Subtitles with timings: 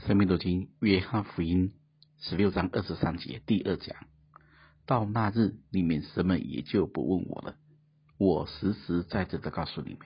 [0.00, 1.72] 生命读经约翰福音
[2.18, 3.96] 十六章二十三节第二讲，
[4.86, 7.56] 到那日，你们什么也就不问我了。
[8.18, 10.00] 我实实在在的告诉你们，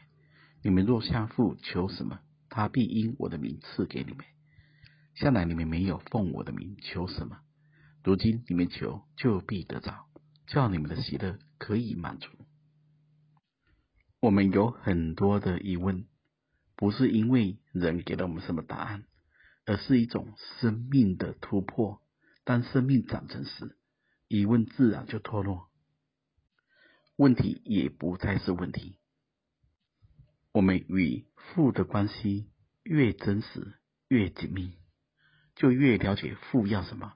[0.62, 2.21] 你们若向父求什么，
[2.51, 4.27] 他必因我的名赐给你们。
[5.14, 7.39] 向来你们没有奉我的名求什么，
[8.05, 10.05] 如今你们求就必得着，
[10.46, 12.29] 叫你们的喜乐可以满足。
[14.20, 16.05] 我们有很多的疑问，
[16.77, 19.05] 不是因为人给了我们什么答案，
[19.69, 22.00] 而是一种生命的突破。
[22.45, 23.77] 当生命长成时，
[24.27, 25.68] 疑问自然就脱落，
[27.17, 28.99] 问题也不再是问题。
[30.53, 32.50] 我们与父的关系
[32.83, 33.75] 越真实、
[34.08, 34.78] 越紧密。
[35.55, 37.14] 就越了解父要什么，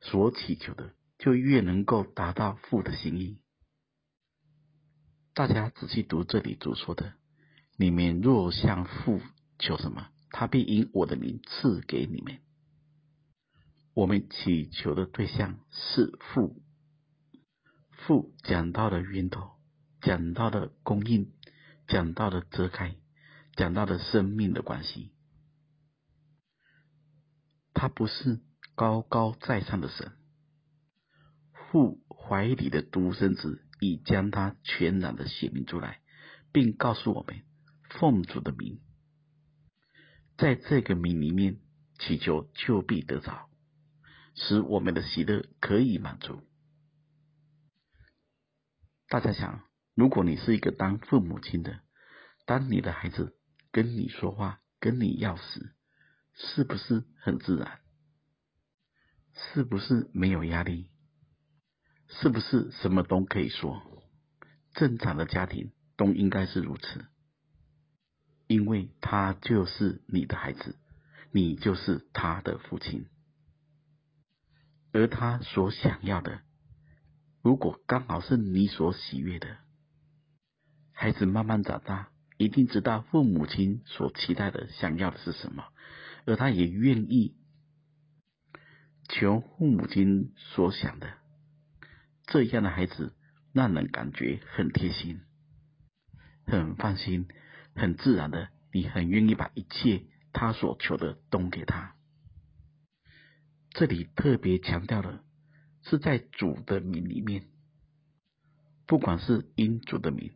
[0.00, 3.40] 所祈求的就越能够达到父的心意。
[5.32, 7.14] 大家仔细读这里主说的
[7.78, 9.20] ：“你们若向父
[9.60, 12.40] 求什么，他必因我的名赐给你们。”
[13.94, 16.60] 我们祈求的对象是父，
[17.92, 19.52] 父讲到的源头，
[20.00, 21.32] 讲到的供应，
[21.86, 22.96] 讲到的遮盖，
[23.54, 25.12] 讲到的生命的关系。
[27.72, 28.40] 他不是
[28.74, 30.10] 高高在上的神，
[31.70, 36.00] 父怀里的独生子已将他全然的显明出来，
[36.50, 37.44] 并告诉我们
[37.90, 38.80] 奉主的名，
[40.36, 41.60] 在这个名里面
[41.98, 43.48] 祈求就必得着，
[44.34, 46.42] 使我们的喜乐可以满足。
[49.08, 49.62] 大家想，
[49.94, 51.80] 如果你是一个当父母亲的，
[52.46, 53.36] 当你的孩子
[53.70, 55.74] 跟你说话，跟你要时，
[56.34, 57.80] 是不是很自然？
[59.32, 60.90] 是不是没有压力？
[62.08, 63.82] 是不是什么都可以说？
[64.74, 67.04] 正常的家庭都应该是如此，
[68.46, 70.76] 因为他就是你的孩子，
[71.32, 73.06] 你就是他的父亲，
[74.92, 76.40] 而他所想要的，
[77.42, 79.56] 如果刚好是你所喜悦的，
[80.92, 85.64] 孩子慢慢长大，一定知道父母亲所期待的、想要的是什么。
[86.26, 87.36] 而他也愿意
[89.08, 91.14] 求父母亲所想的，
[92.26, 93.14] 这样的孩子
[93.52, 95.20] 让人感觉很贴心、
[96.46, 97.28] 很放心、
[97.74, 101.94] 很自然的，你很愿意把一切他所求的都给他。
[103.70, 105.24] 这里特别强调的
[105.82, 107.48] 是在主的名里面，
[108.86, 110.32] 不管是因主的名，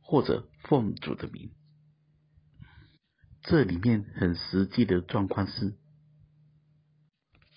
[0.00, 1.50] 或者奉主的名。
[3.42, 5.76] 这里面很实际的状况是，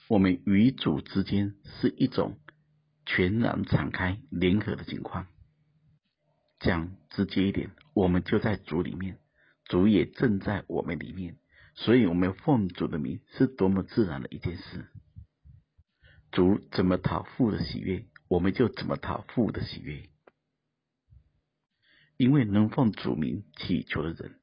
[0.07, 2.37] 我们与主之间是一种
[3.05, 5.27] 全然敞开、联合的情况。
[6.61, 9.17] 讲直接一点，我们就在主里面，
[9.65, 11.37] 主也正在我们里面，
[11.75, 14.87] 所以我们奉主的名是多么自然的一件事。
[16.31, 20.07] 主怎么讨父的喜悦，我们就怎么讨父的喜悦，
[22.15, 24.37] 因为能奉主名祈求的人。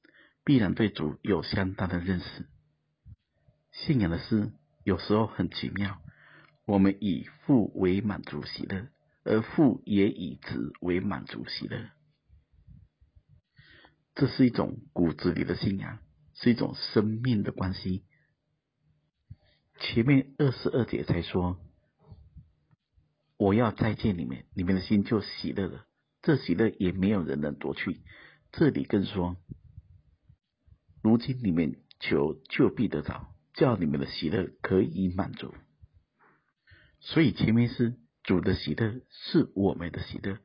[0.45, 2.47] 必然对主有相当的认识。
[3.71, 4.51] 信仰的事
[4.83, 6.01] 有时候很奇妙，
[6.65, 8.89] 我们以父为满足喜乐，
[9.25, 11.91] 而父也以子为满足喜乐。
[14.19, 16.01] 这是一种骨子里的信仰，
[16.35, 18.05] 是一种生命的关系。
[19.79, 21.57] 前面二十二节才说，
[23.37, 25.87] 我要再见你们，你们的心就喜乐了。
[26.21, 28.01] 这喜乐也没有人能夺去。
[28.51, 29.37] 这里更说。
[31.01, 35.55] 如今你们求就必得着，叫你们的喜乐可以满足。
[36.99, 40.41] 所以前面是主的喜乐是我们的喜乐，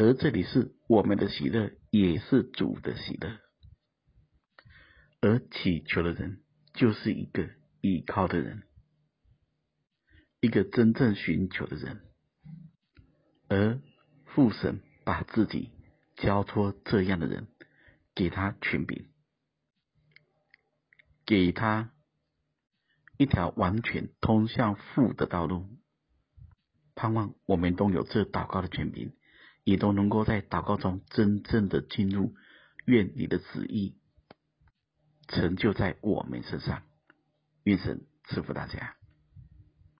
[0.00, 3.36] 而这里是我们的喜乐也是主的喜乐。
[5.20, 6.40] 而祈求的人
[6.72, 7.50] 就是一个
[7.80, 8.62] 依靠的人，
[10.40, 12.00] 一个真正寻求的人。
[13.48, 13.80] 而
[14.26, 15.72] 父神把自己
[16.14, 17.48] 交托这样的人，
[18.14, 19.08] 给他权柄。
[21.26, 21.92] 给他
[23.16, 25.66] 一条完全通向父的道路，
[26.94, 29.12] 盼望我们都有这祷告的权柄，
[29.68, 32.34] 你都能够在祷告中真正的进入。
[32.86, 33.98] 愿你的旨意
[35.26, 36.84] 成就在我们身上，
[37.64, 38.97] 愿神赐福大家。